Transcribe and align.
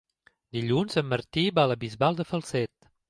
Dilluns 0.57 0.97
en 1.01 1.05
Martí 1.11 1.43
va 1.59 1.67
a 1.67 1.71
la 1.73 1.77
Bisbal 1.85 2.19
de 2.23 2.27
Falset. 2.31 2.91